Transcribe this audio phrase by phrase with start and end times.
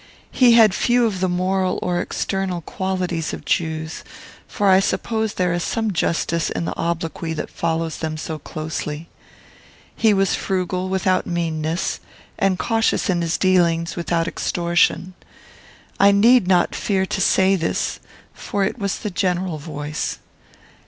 [0.31, 4.03] He had few of the moral or external qualities of Jews;
[4.47, 9.09] for I suppose there is some justice in the obloquy that follows them so closely.
[9.95, 11.99] He was frugal without meanness,
[12.39, 15.13] and cautious in his dealings, without extortion.
[15.99, 17.99] I need not fear to say this,
[18.33, 20.17] for it was the general voice.